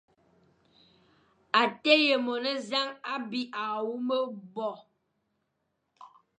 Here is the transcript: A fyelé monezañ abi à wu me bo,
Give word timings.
A 1.59 1.61
fyelé 1.81 2.13
monezañ 2.25 2.89
abi 3.13 3.41
à 3.63 3.65
wu 3.85 3.93
me 4.07 4.17
bo, 4.53 4.69